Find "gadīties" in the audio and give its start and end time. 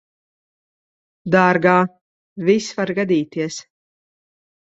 3.01-3.59